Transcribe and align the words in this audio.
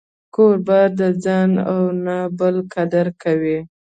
کوربه 0.33 0.81
د 0.99 1.01
ځان 1.23 1.51
و 1.77 1.79
نه 2.05 2.17
بل 2.37 2.55
قدر 2.73 3.05
کوي. 3.21 3.59